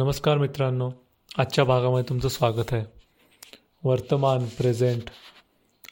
[0.00, 0.90] नमस्कार मित्रांनो
[1.38, 2.84] आजच्या भागामध्ये तुमचं स्वागत आहे.
[3.84, 5.10] वर्तमान प्रेझेंट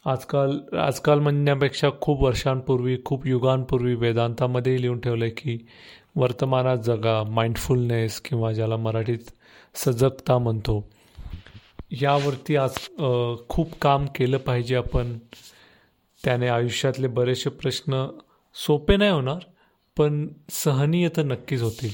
[0.08, 5.58] आजकाल आजकाल म्हणण्यापेक्षा खूप वर्षांपूर्वी खूप युगांपूर्वी वेदांतामध्ये लिहून ठेवलं आहे की
[6.16, 9.30] वर्तमानात जगा माइंडफुलनेस किंवा ज्याला मराठीत
[9.74, 10.88] सजगता म्हणतो.
[11.90, 12.78] यावरती आज
[13.48, 15.18] खूप काम केलं पाहिजे आपण.
[16.24, 18.06] त्याने आयुष्यातले बरेचसे प्रश्न
[18.54, 19.44] सोपे नाही होणार
[19.96, 21.92] पण सहनीय तर नक्कीच होतील.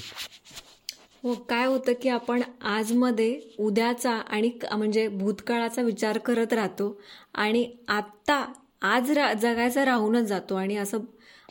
[1.24, 6.96] हो काय होतं की आपण आजमध्ये उद्याचा आणि म्हणजे भूतकाळाचा विचार करत राहतो
[7.34, 8.44] आणि आत्ता
[8.82, 10.98] आज रा जगायचा राहूनच जातो आणि असं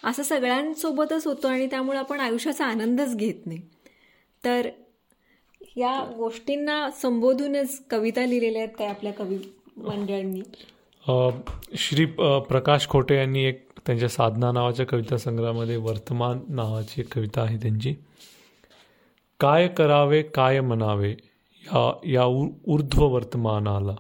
[0.04, 3.60] असं सगळ्यांसोबतच होतो आणि त्यामुळे आपण आयुष्याचा आनंदच घेत नाही.
[4.44, 4.70] तर
[5.78, 9.38] या गोष्टींना संबोधूनच कविता लिहिलेल्या आहेत काय आपल्या कवी
[9.78, 10.42] मंडळांनी.
[11.78, 12.06] श्री
[12.50, 17.94] प्रकाश खोटे यांनी एक त्यांच्या साधना नावाच्या कविता संग्रहामध्ये वर्तमान नावाची एक कविता आहे त्यांची.
[19.40, 21.12] काय करावे काय म्हणावे
[21.64, 22.26] या या
[22.68, 23.96] ऊर्ध्व वर्तमानाला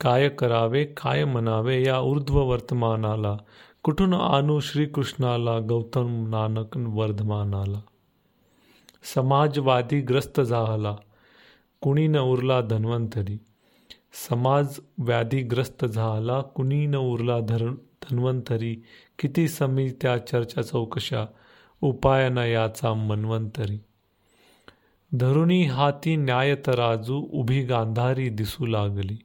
[0.00, 3.36] काय करावे काय म्हणावे या ऊर्ध्व वर्तमानाला
[3.84, 7.80] कुठून आणू श्रीकृष्णाला गौतम नानक वर्धमानाला?
[9.14, 10.96] समाजवादी ग्रस्त झाला.
[11.80, 13.38] कुणी न उरला धन्वंतरी.
[14.28, 16.40] समाज व्याधीग्रस्त झाला.
[16.40, 17.70] कुणी न उरला धर
[18.02, 18.84] धन्वंतरी.
[19.18, 21.26] किती समी त्या चर्चा चौकशा.
[21.80, 23.78] उपायना याचा मन्वंतरी.
[25.14, 29.18] धरुणी हाती न्याय तराजू उभी गांधारी दिसू लागली.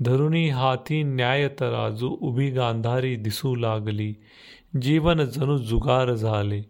[0.00, 4.14] धरुणी हाती न्याय तराजू उभी गांधारी दिसू लागली.
[4.82, 6.62] जीवन जणू जुगार झाले.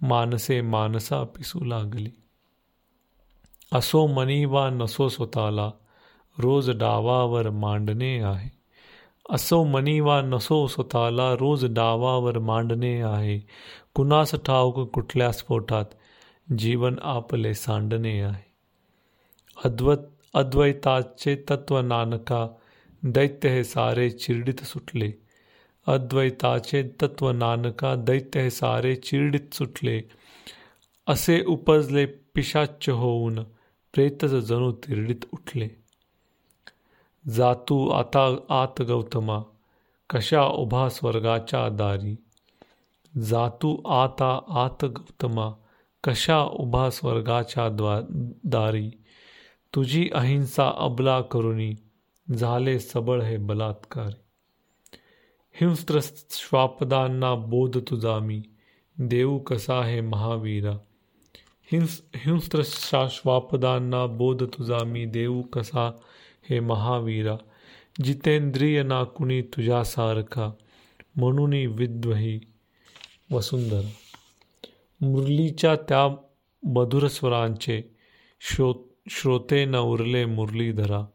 [0.00, 2.10] मानसे मानसा पिसू लागली.
[3.72, 5.70] असो मनी वा नसो स्वतःला.
[6.38, 8.50] रोज डावावर मांडणे आहे.
[9.30, 11.34] असो मनी वा नसो स्वतःला.
[11.34, 13.46] रोज डावावर मांडणे आहे.
[13.94, 15.84] कुणास ठाऊक कुठल्या स्फोटात
[16.58, 18.52] जीवन आपले सांडणे आहे.
[19.64, 19.96] अद्वत
[20.34, 22.48] अद्वैताचे तत्व नानका
[23.04, 25.12] दैत्य हे सारे चिरडीत सुटले.
[25.86, 30.00] अद्वैताचे तत्व नानका दैत्य हे सारे चिरडीत सुटले.
[31.06, 33.42] असे उपजले पिशाच्च होऊन
[33.92, 35.68] प्रेतच जणू तिरडीत उठले.
[37.28, 39.42] जातू आता आत गौतमा
[40.10, 42.16] कशा उभा स्वर्गाच्या दारी?
[43.20, 45.52] जातू आता आत गौतमा
[46.04, 48.00] कशा उभा स्वर्गाच्या द्वा
[48.44, 48.90] दारी?
[49.74, 51.74] तुझी अहिंसा अबला करुणी
[52.38, 54.20] झाले सबळ हे बलात्कारी.
[55.60, 58.42] हिंस्त्र श्वापदांना बोध तुझा मी
[58.98, 60.72] देऊ कसा हे महावीरा?
[61.72, 62.62] हिंस हिंस्त्र
[63.10, 65.90] श्वापदांना बोध तुझा मी देऊ कसा
[66.50, 67.36] हे महावीरा?
[68.04, 70.52] जितेंद्रिय ना कुणी तुझ्यासारखा
[71.16, 72.40] म्हणून विद्वही
[73.30, 73.88] वसुंधरा.
[75.02, 76.16] मुरलीच्या त्या
[76.62, 77.94] मधुरस्वरांचे
[78.40, 78.72] श्रो
[79.10, 81.06] श्रोते न उरले मुरलीधरा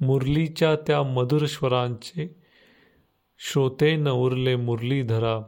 [0.00, 2.40] मुरलीच्या त्या मधुरस्वरांचे
[3.38, 5.40] श्रोते न उरले मुरलीधरा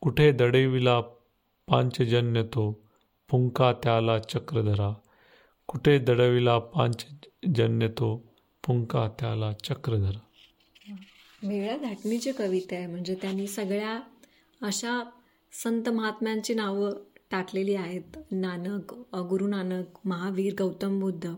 [0.00, 1.00] कुठे दडेविला
[1.68, 2.84] पांचजन्य तो
[3.30, 4.92] पुंका त्याला चक्रधरा
[5.66, 8.16] कुठे दडविला पांचजन्य तो
[8.66, 10.18] पुंका त्याला चक्रधरा
[11.42, 12.86] मेळा धाटणीची कविता आहे.
[12.86, 14.00] म्हणजे त्यांनी सगळ्या
[14.62, 15.02] अशा
[15.52, 16.90] संत महात्म्यांची नावं
[17.30, 18.16] टाकलेली आहेत.
[18.32, 18.92] नानक
[19.30, 21.28] गुरु नानक महावीर गौतम बुद्ध.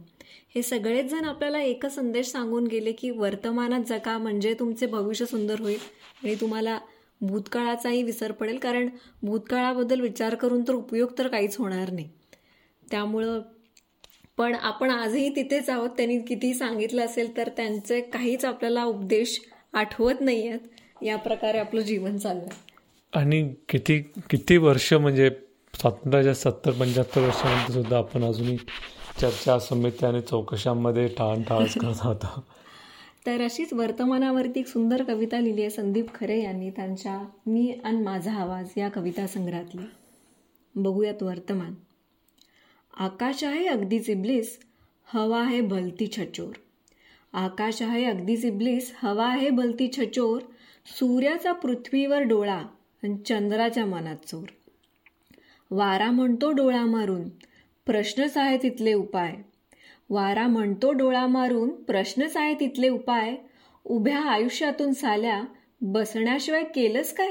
[0.54, 5.60] हे सगळेच जण आपल्याला एकच संदेश सांगून गेले की वर्तमानात जगा म्हणजे तुमचे भविष्य सुंदर
[5.60, 5.78] होईल
[6.25, 6.78] आणि तुम्हाला
[7.20, 8.88] भूतकाळाचाही विसर पडेल कारण
[9.22, 12.08] भूतकाळाबद्दल विचार करून तर उपयोग तर काहीच होणार नाही.
[12.82, 13.41] त्यामुळं
[14.38, 15.91] पण आपण आजही तिथेच आहोत.
[15.97, 19.41] त्यांनी कितीही सांगितलं असेल तर त्यांचे काहीच आपल्याला उपदेश
[19.72, 22.48] आठवत नाही आहेत या प्रकारे आपलं जीवन चाललं
[23.12, 23.98] आणि किती
[24.31, 25.28] किती वर्ष म्हणजे
[25.80, 28.56] स्वातंत्र्याच्या सत्तर पंच्याहत्तर वर्षानंतर सुद्धा आपण अजूनही
[29.20, 32.40] चर्चा समित्या आणि चौकशांमध्ये टाळ करत होता
[33.26, 36.70] तर अशीच वर्तमानावरती एक सुंदर कविता लिहिली आहे संदीप खरे यांनी.
[36.70, 39.82] त्यांच्या मी आणि माझा आवाज या कविता संग्रहातली.
[40.74, 41.75] बघूयात वर्तमान.
[42.96, 44.58] आकाश आहे अगदीच इब्लिस
[45.04, 46.52] हवा आहे भलती छचोर.
[47.32, 50.40] आकाश आहे अगदीच इब्लिस हवा आहे भलती छचोर.
[50.86, 52.62] सूर्याचा पृथ्वीवर डोळा
[53.02, 54.46] आणि चंद्राच्या मनात चोर.
[55.74, 57.28] वारा म्हणतो डोळा मारून
[57.86, 59.34] प्रश्नच आहे तिथले उपाय.
[60.10, 63.36] वारा म्हणतो डोळा मारून प्रश्नच आहे तिथले उपाय.
[63.84, 65.42] उभ्या आयुष्यातून साल्या
[65.80, 67.30] बसण्याशिवाय केलंच काय?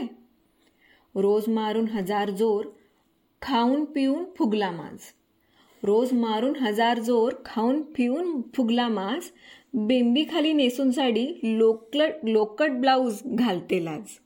[1.16, 2.66] रोज मारून हजार जोर
[3.42, 4.98] खाऊन पिऊन फुगला माज.
[5.84, 9.22] रोज मारून हजार जोर खाऊन पिऊन फुगला माज.
[9.74, 14.20] बेंबीखाली नेसून साडी लोकलट लोकट ब्लाऊज घालते लाज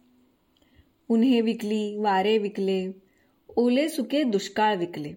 [1.10, 3.05] उन्हे विकली वारे विकले
[3.56, 5.14] ओले सुके दुष्काळ विकले.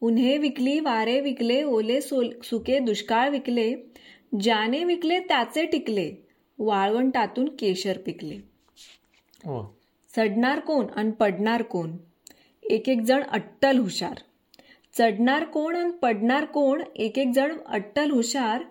[0.00, 3.74] उन्हे विकली वारे विकले ओले सोल सुके दुष्काळ विकले.
[4.40, 6.14] ज्याने विकले त्याचे टिकले.
[6.58, 8.36] वाळवंटातून केशर पिकले.
[9.44, 9.68] वा
[10.16, 11.96] चढणार कोण आणि पडणार कोण?
[12.62, 14.14] एक एक जण अट्टल हुशार.
[14.98, 16.82] चढणार कोण आणि पडणार कोण?
[16.96, 18.62] एक एक जण अट्टल हुशार.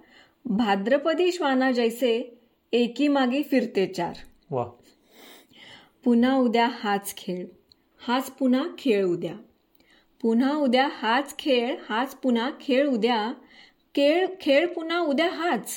[0.45, 2.39] भाद्रपदी श्वाना जैसे
[2.73, 4.13] एकी मागे फिरते चार.
[6.03, 7.45] पुन्हा उद्या हाच खेळ.
[7.99, 9.33] हाच पुन्हा खेळ उद्या.
[10.21, 13.33] पुन्हा उद्या हाच खेळ हाच पुन्हा खेळ उद्या.
[13.95, 15.71] खेळ खेळ पुन्हा उद्या हाच.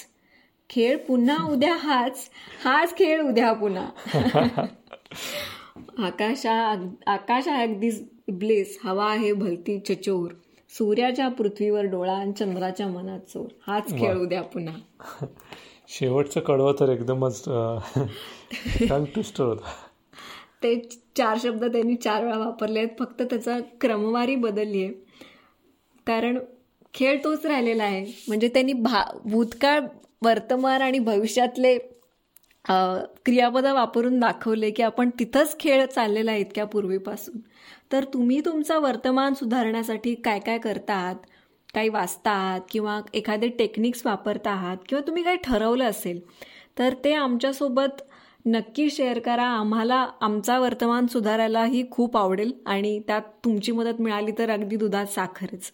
[0.71, 2.31] खेळ पुन्हा उद्या हाच.
[2.65, 3.89] हाच खेळ उद्या पुन्हा.
[5.99, 6.75] आकाशा
[7.07, 7.91] आकाशा अगदी
[8.33, 8.79] ब्लेस.
[8.85, 10.31] हवा आहे भलती चचोर.
[10.69, 13.49] सूर्याच्या पृथ्वीवर डोळा आणि चंद्राच्या मनात चोर.
[13.67, 14.75] हाच खेळ उद्या पुन्हा.
[15.89, 17.49] शेवटचं कडवं तर एकदमच
[19.39, 19.63] होता.
[20.63, 20.75] ते
[21.17, 22.89] चार शब्द त्यांनी चार वेळा वापरले आहेत.
[22.99, 24.93] फक्त त्याचा क्रमवारी बदलली आहे
[26.07, 26.39] कारण
[26.95, 28.05] खेळ तोच राहिलेला आहे.
[28.29, 29.81] म्हणजे त्यांनी भा भूतकाळ
[30.23, 31.77] वर्तमान आणि भविष्यातले
[33.25, 37.39] क्रियापदं वापरून दाखवले की आपण तिथंच खेळ चाललेला आहे इतक्या पूर्वीपासून.
[37.93, 41.17] तर तुम्ही तुमचा वर्तमान सुधारण्यासाठी काय काय करता आहात
[41.75, 46.21] काही वाचता आहात किंवा एखादे टेक्निक्स वापरता आहात किंवा तुम्ही काही ठरवलं असेल
[46.79, 48.03] तर ते आमच्यासोबत
[48.47, 49.43] नक्की शेअर करा.
[49.43, 55.73] आम्हाला आमचा वर्तमान सुधारायलाही खूप आवडेल आणि त्यात तुमची मदत मिळाली तर अगदी दुधात साखरच.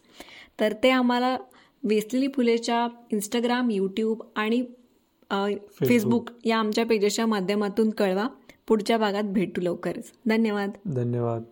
[0.60, 1.36] तर ते आम्हाला
[1.82, 4.64] वेसलेली फुलेच्या इंस्टाग्राम यूट्यूब आणि
[5.84, 8.26] फेसबुक या आमच्या पेजेसच्या माध्यमातून कळवा.
[8.68, 10.12] पुढच्या भागात भेटू लवकरच.
[10.26, 10.70] धन्यवाद.
[10.86, 11.42] धन्यवाद.